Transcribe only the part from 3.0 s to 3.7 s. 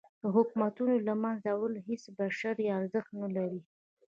نه لري.